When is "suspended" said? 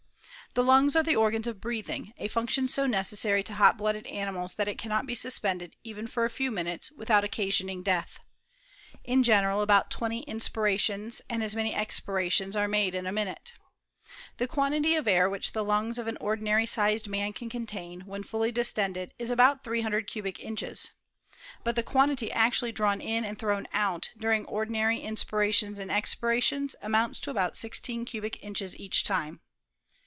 5.15-5.77